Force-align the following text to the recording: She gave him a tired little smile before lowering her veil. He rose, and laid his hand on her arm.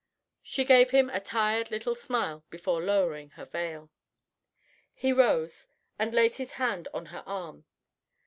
She 0.41 0.65
gave 0.65 0.89
him 0.89 1.11
a 1.11 1.19
tired 1.19 1.69
little 1.69 1.93
smile 1.93 2.43
before 2.49 2.81
lowering 2.83 3.29
her 3.37 3.45
veil. 3.45 3.91
He 4.95 5.13
rose, 5.13 5.67
and 5.99 6.11
laid 6.11 6.37
his 6.37 6.53
hand 6.53 6.87
on 6.91 7.07
her 7.13 7.21
arm. 7.27 7.65